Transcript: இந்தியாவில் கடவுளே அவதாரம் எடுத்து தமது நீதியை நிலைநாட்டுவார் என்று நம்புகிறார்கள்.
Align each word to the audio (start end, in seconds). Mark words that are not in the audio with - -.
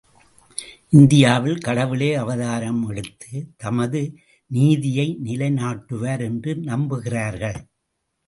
இந்தியாவில் 0.89 1.57
கடவுளே 1.57 2.07
அவதாரம் 2.13 2.79
எடுத்து 2.87 3.31
தமது 3.57 4.01
நீதியை 4.51 5.07
நிலைநாட்டுவார் 5.25 6.23
என்று 6.23 6.53
நம்புகிறார்கள். 6.55 7.59